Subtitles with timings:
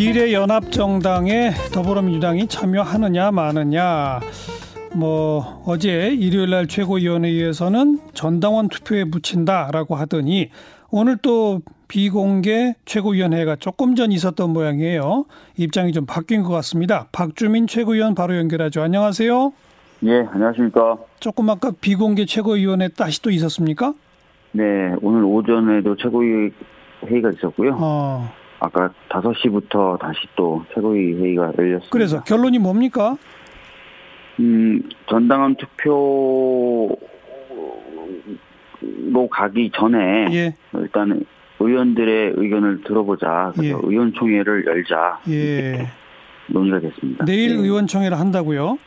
[0.00, 4.20] 비례연합정당에 더불어민주당이 참여하느냐 마느냐
[4.96, 10.48] 뭐 어제 일요일 날 최고위원회에서는 전당원 투표에 붙인다라고 하더니
[10.90, 15.26] 오늘 또 비공개 최고위원회가 조금 전 있었던 모양이에요.
[15.58, 17.08] 입장이 좀 바뀐 것 같습니다.
[17.12, 18.80] 박주민 최고위원 바로 연결하죠.
[18.80, 19.52] 안녕하세요.
[20.06, 20.96] 예, 안녕하십니까.
[21.20, 23.92] 조금 아까 비공개 최고위원회 다시 또 있었습니까?
[24.52, 24.62] 네,
[25.02, 26.52] 오늘 오전에도 최고위
[27.06, 27.76] 회의가 있었고요.
[27.78, 28.39] 어.
[28.60, 31.88] 아까 5시부터 다시 또 최고위 회의가 열렸습니다.
[31.90, 33.16] 그래서 결론이 뭡니까?
[34.38, 36.96] 음, 전당원 투표로
[39.30, 40.54] 가기 전에 예.
[40.74, 41.24] 일단
[41.58, 43.52] 의원들의 의견을 들어보자.
[43.56, 43.80] 그래서 예.
[43.82, 45.20] 의원총회를 열자.
[45.28, 45.88] 예.
[46.48, 47.24] 논의가 됐습니다.
[47.24, 47.62] 내일 네.
[47.62, 48.78] 의원총회를 한다고요?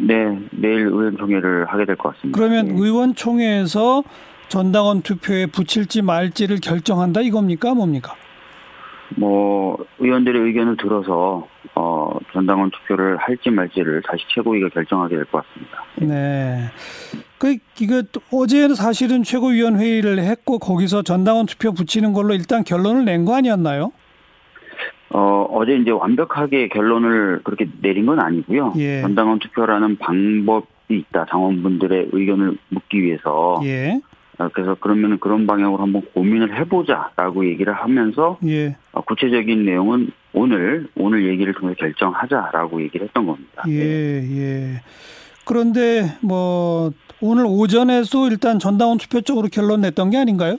[0.00, 2.38] 네, 내일 의원총회를 하게 될 것 같습니다.
[2.38, 2.72] 그러면 예.
[2.72, 4.02] 의원총회에서
[4.48, 8.14] 전당원 투표에 붙일지 말지를 결정한다 이겁니까 뭡니까?
[9.16, 15.84] 뭐 의원들의 의견을 들어서 어 전당원 투표를 할지 말지를 다시 최고위가 결정하게 될 것 같습니다.
[15.96, 16.64] 네.
[17.38, 23.04] 그 이거 또 어제는 사실은 최고위원 회의를 했고 거기서 전당원 투표 붙이는 걸로 일단 결론을
[23.04, 23.92] 낸 거 아니었나요?
[25.10, 28.74] 어 어제 이제 완벽하게 결론을 그렇게 내린 건 아니고요.
[28.76, 29.00] 예.
[29.00, 31.24] 전당원 투표라는 방법이 있다.
[31.26, 34.00] 당원분들의 의견을 묻기 위해서 예.
[34.38, 38.76] 어, 그래서 그러면 그런 방향으로 한번 고민을 해보자라고 얘기를 하면서 예.
[38.92, 43.64] 어, 구체적인 내용은 오늘 오늘 얘기를 통해 서 결정하자라고 얘기를 했던 겁니다.
[43.66, 43.72] 네.
[43.72, 44.38] 예.
[44.38, 44.82] 예.
[45.44, 50.56] 그런데 뭐 오늘 오전에도 일단 전당원 투표 쪽으로 결론 냈던 게 아닌가요?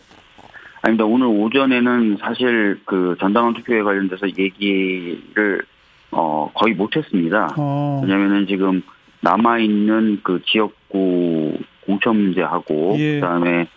[0.81, 1.05] 아닙니다.
[1.05, 5.63] 오늘 오전에는 사실 그 전당원 투표에 관련돼서 얘기를
[6.11, 7.53] 어 거의 못했습니다.
[7.57, 8.01] 어.
[8.03, 8.81] 왜냐하면은 지금
[9.21, 11.57] 남아 있는 그 지역구
[11.89, 13.15] 공천 문제하고 예.
[13.15, 13.67] 그다음에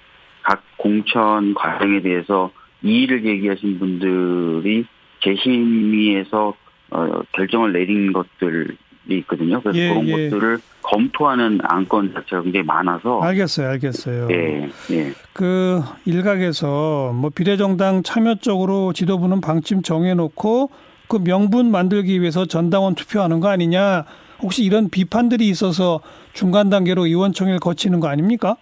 [0.42, 2.50] 각 공천 과정에 대해서
[2.82, 4.84] 이의를 제기하신 분들이
[5.24, 6.54] 재심의에서
[6.90, 8.76] 어 결정을 내린 것들이
[9.08, 9.62] 있거든요.
[9.62, 10.28] 그래서 예, 그런 예.
[10.28, 13.70] 것들을 검토하는 안건 자체가 굉장히 많아서 알겠어요.
[13.70, 14.28] 알겠어요.
[14.30, 15.12] 예, 예.
[15.32, 20.70] 그 일각에서 뭐 비례정당 참여 쪽으로 지도부는 방침 정해놓고
[21.08, 24.04] 그 명분 만들기 위해서 전당원 투표하는 거 아니냐
[24.42, 26.00] 혹시 이런 비판들이 있어서
[26.32, 28.56] 중간 단계로 의원총회를 거치는 거 아닙니까?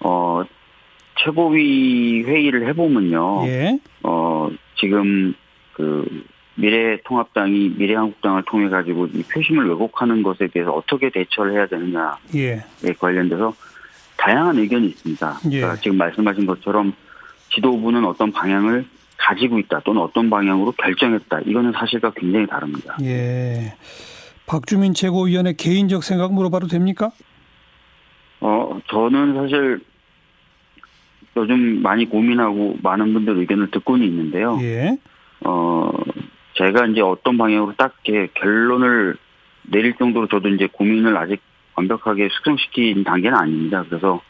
[0.00, 0.42] 어,
[1.22, 3.46] 최고위 회의를 해보면요.
[3.46, 5.34] 예, 어, 지금
[5.72, 6.06] 그
[6.54, 13.54] 미래통합당이 미래한국당을 통해 가지고 이 표심을 왜곡하는 것에 대해서 어떻게 대처를 해야 되느냐에 예, 관련돼서
[14.16, 15.38] 다양한 의견이 있습니다.
[15.52, 15.60] 예.
[15.60, 16.92] 그러니까 지금 말씀하신 것처럼
[17.54, 18.84] 지도부는 어떤 방향을
[19.16, 21.40] 가지고 있다 또는 어떤 방향으로 결정했다.
[21.46, 22.96] 이거는 사실과 굉장히 다릅니다.
[23.02, 23.74] 예.
[24.48, 27.10] 박주민 최고위원의 개인적 생각 물어봐도 됩니까?
[28.40, 29.80] 어, 저는 사실
[31.36, 34.58] 요즘 많이 고민하고 많은 분들 의견을 듣고는 있는데요.
[34.62, 34.98] 예,
[35.44, 35.92] 어,
[36.54, 37.94] 제가 이제 어떤 방향으로 딱
[38.34, 39.16] 결론을
[39.62, 41.40] 내릴 정도로 저도 이제 고민을 아직
[41.76, 43.84] 완벽하게 숙성시킨 단계는 아닙니다.
[43.88, 44.20] 그래서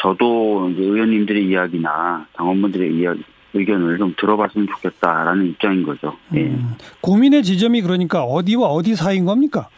[0.00, 3.22] 저도 이제 의원님들의 이야기나 당원분들의 이야기,
[3.54, 6.16] 의견을 좀 들어봤으면 좋겠다라는 입장인 거죠.
[6.34, 6.44] 예.
[6.44, 9.68] 음, 고민의 지점이 그러니까 어디와 어디 사이인 겁니까?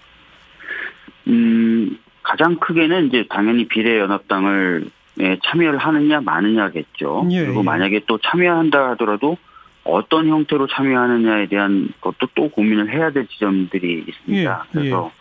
[1.27, 4.87] 음, 가장 크게는 이제 당연히 비례연합당을
[5.21, 7.29] 예, 참여를 하느냐 마느냐겠죠.
[7.31, 7.65] 예, 그리고 예.
[7.65, 9.37] 만약에 또 참여한다 하더라도
[9.84, 14.67] 어떤 형태로 참여하느냐에 대한 것도 또 고민을 해야 될 지점들이 있습니다.
[14.67, 15.13] 예, 그래서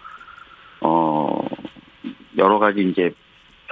[0.81, 1.45] 어
[2.37, 3.13] 여러 가지 이제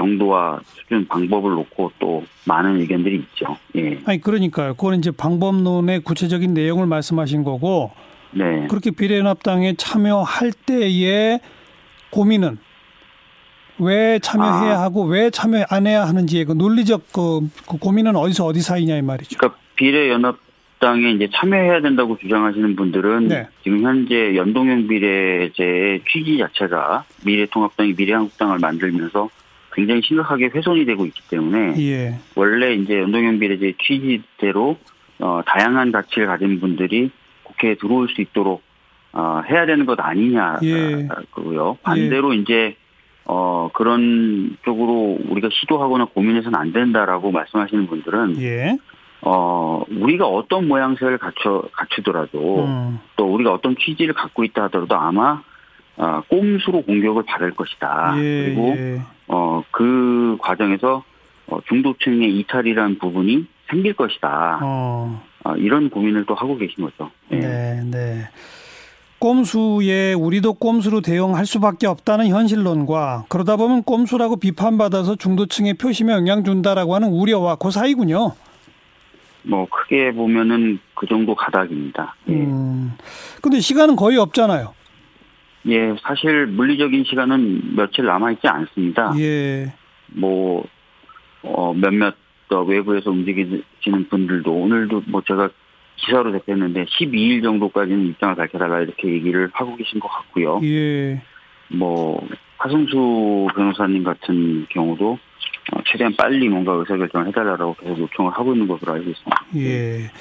[0.01, 3.57] 정도와 수준 방법을 놓고 또 많은 의견들이 있죠.
[3.75, 3.99] 예.
[4.05, 4.73] 아니 그러니까요.
[4.73, 7.91] 그거는 이제 방법론의 구체적인 내용을 말씀하신 거고
[8.31, 8.65] 네.
[8.67, 11.39] 그렇게 비례연합당에 참여할 때의
[12.09, 12.57] 고민은
[13.79, 14.81] 왜 참여해야 아.
[14.81, 19.01] 하고 왜 참여 안 해야 하는지의 그 논리적 그, 그 고민은 어디서 어디 사이냐 이
[19.01, 19.37] 말이죠.
[19.37, 20.37] 그러니까 비례연합
[20.79, 23.47] 당에 이제 참여해야 된다고 주장하시는 분들은 네.
[23.63, 29.29] 지금 현재 연동형 비례제의 취지 자체가 미래통합당이 미래한국당을 만들면서
[29.73, 32.19] 굉장히 심각하게 훼손이 되고 있기 때문에 예.
[32.35, 34.77] 원래 이제 연동형 비례제의 취지대로
[35.19, 37.11] 어, 다양한 가치를 가진 분들이
[37.43, 38.63] 국회에 들어올 수 있도록
[39.13, 40.03] 어, 해야 되는 것 예.
[40.03, 41.77] 아니냐고요.
[41.83, 42.75] 반대로 이제
[43.25, 48.77] 어, 그런 쪽으로 우리가 시도하거나 고민해서는 안 된다라고 말씀하시는 분들은 예.
[49.21, 52.99] 어, 우리가 어떤 모양새를 갖춰, 갖추더라도, 음.
[53.15, 55.43] 또 우리가 어떤 취지를 갖고 있다 하더라도 아마,
[55.97, 58.15] 어, 꼼수로 공격을 받을 것이다.
[58.17, 58.45] 예.
[58.45, 59.01] 그리고, 예.
[59.31, 61.03] 어, 그 과정에서,
[61.47, 64.59] 어, 중도층의 이탈이라는 부분이 생길 것이다.
[64.61, 65.23] 어.
[65.45, 67.09] 어, 이런 고민을 또 하고 계신 거죠.
[67.31, 67.37] 예.
[67.37, 68.29] 네, 네.
[69.19, 76.95] 꼼수에 우리도 꼼수로 대응할 수밖에 없다는 현실론과 그러다 보면 꼼수라고 비판받아서 중도층의 표심에 영향 준다라고
[76.95, 78.33] 하는 우려와 그 사이군요.
[79.43, 82.15] 뭐 크게 보면은 그 정도 가닥입니다.
[82.29, 82.33] 예.
[82.33, 82.91] 음.
[83.41, 84.73] 근데 시간은 거의 없잖아요.
[85.67, 89.13] 예, 사실 물리적인 시간은 며칠 남아 있지 않습니다.
[89.19, 89.73] 예.
[90.07, 90.65] 뭐
[91.43, 92.15] 어, 몇몇
[92.49, 95.49] 더 외부에서 움직이시는 분들도 오늘도 뭐 제가
[95.95, 100.59] 기사로 접했는데 12일 정도까지는 입장을 밝혀달라 이렇게 얘기를 하고 계신 것 같고요.
[100.63, 101.21] 예.
[101.69, 105.17] 뭐 하승수 변호사님 같은 경우도
[105.73, 109.45] 어, 최대한 빨리 뭔가 의사결정을 해달라고 계속 요청을 하고 있는 것으로 알고 있습니다.
[109.57, 110.11] 예.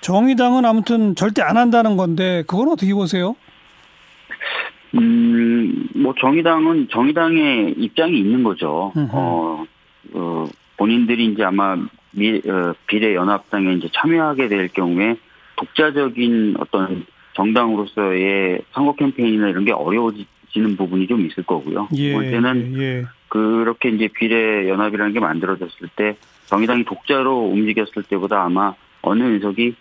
[0.00, 3.36] 정의당은 아무튼 절대 안 한다는 건데 그건 어떻게 보세요?
[4.94, 8.92] 음, 뭐 정의당은 정의당의 입장이 있는 거죠.
[8.94, 9.64] 어,
[10.12, 10.46] 어,
[10.76, 11.76] 본인들이 이제 아마
[12.12, 15.16] 미, 어, 비례연합당에 이제 참여하게 될 경우에
[15.56, 17.04] 독자적인 어떤
[17.34, 21.88] 정당으로서의 선거 캠페인이나 이런 게 어려워지는 부분이 좀 있을 거고요.
[21.90, 22.12] 두 예.
[22.12, 23.04] 번째는 예.
[23.28, 26.16] 그렇게 이제 비례연합이라는 게 만들어졌을 때
[26.46, 29.74] 정의당이 독자로 움직였을 때보다 아마 어느 의석이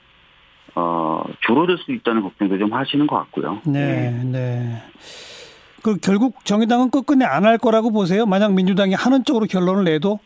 [0.76, 3.62] 어, 줄어들 수 있다는 걱정도 좀 하시는 것 같고요.
[3.66, 4.82] 네, 네.
[5.84, 8.26] 그 결국 정의당은 끝끝내 안 할 거라고 보세요.
[8.26, 10.20] 만약 민주당이 하는 쪽으로 결론을 내도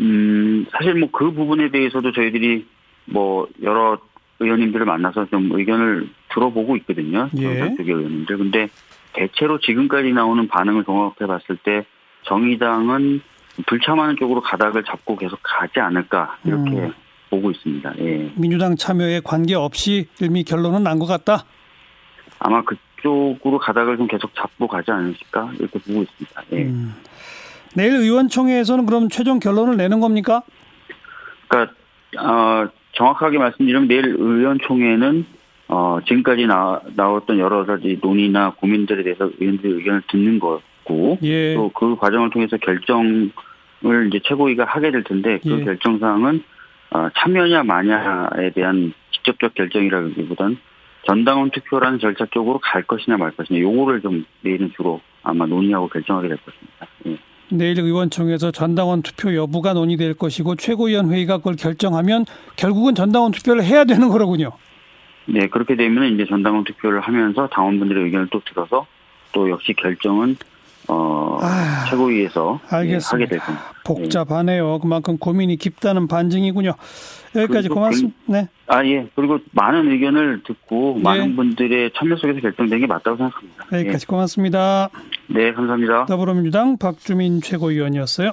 [0.00, 2.66] 음, 사실 뭐 그 부분에 대해서도 저희들이
[3.06, 3.98] 뭐 여러
[4.40, 7.28] 의원님들을 만나서 좀 의견을 들어보고 있거든요.
[7.36, 7.74] 예.
[7.76, 8.38] 쪽의 의원님들.
[8.38, 8.68] 근데
[9.12, 11.84] 대체로 지금까지 나오는 반응을 종합해 봤을 때
[12.24, 13.20] 정의당은
[13.66, 16.92] 불참하는 쪽으로 가닥을 잡고 계속 가지 않을까 이렇게 음.
[17.32, 17.94] 보고 있습니다.
[17.98, 18.30] 예.
[18.36, 21.44] 민주당 참여에 관계 없이 이미 결론은 난 것 같다.
[22.38, 26.42] 아마 그쪽으로 가닥을 좀 계속 잡고 가지 않으실까 이렇게 보고 있습니다.
[26.52, 26.64] 예.
[26.64, 26.94] 음.
[27.74, 30.42] 내일 의원총회에서는 그럼 최종 결론을 내는 겁니까?
[31.48, 31.72] 그러니까
[32.18, 35.24] 어, 정확하게 말씀드리면 내일 의원총회는
[35.68, 41.54] 어, 지금까지 나, 나왔던 여러 가지 논의나 고민들에 대해서 의원들의 의견을 듣는 거고 예.
[41.54, 43.30] 또그 과정을 통해서 결정을
[44.08, 45.64] 이제 최고위가 하게 될 텐데 그 예.
[45.64, 46.51] 결정 사항은 어,
[47.14, 50.58] 참여냐 마냐에 대한 직접적 결정이라기보단
[51.06, 56.28] 전당원 투표라는 절차 쪽으로 갈 것이냐 말 것이냐 요거를 좀 내일은 주로 아마 논의하고 결정하게
[56.28, 56.86] 될 것입니다.
[57.06, 57.18] 예.
[57.50, 62.24] 내일 의원총회에서 전당원 투표 여부가 논의될 것이고 최고위원회의가 그걸 결정하면
[62.56, 64.52] 결국은 전당원 투표를 해야 되는 거로군요.
[65.26, 68.86] 네, 그렇게 되면 이제 전당원 투표를 하면서 당원분들의 의견을 또 들어서
[69.32, 70.36] 또 역시 결정은
[70.88, 73.14] 어 아, 최고위에서 예, 알겠습니다.
[73.14, 73.72] 하게 될 겁니다.
[73.84, 74.78] 복잡하네요.
[74.80, 76.74] 그만큼 고민이 깊다는 반증이군요.
[77.34, 78.16] 여기까지 고맙습니다.
[78.26, 78.48] 네.
[78.66, 79.08] 아 예.
[79.14, 81.02] 그리고 많은 의견을 듣고 예.
[81.02, 83.66] 많은 분들의 참여 속에서 결정된 게 맞다고 생각합니다.
[83.72, 84.90] 여기까지 고맙습니다.
[85.30, 85.34] 예.
[85.34, 86.06] 네, 감사합니다.
[86.06, 88.32] 더불어민주당 박주민 최고위원이었어요.